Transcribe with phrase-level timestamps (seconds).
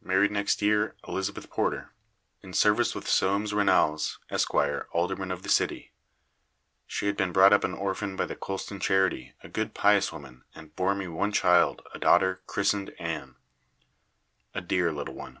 [0.00, 1.92] Married next year, Elizabeth Porter,
[2.42, 5.92] in service with Soames Rennalls, Esquire, Alderman of the City.
[6.88, 10.42] She had been brought up an orphan by the Colston Charity; a good pious woman,
[10.56, 13.36] and bore me one child, a daughter, christened Ann
[14.54, 15.38] a dear little one.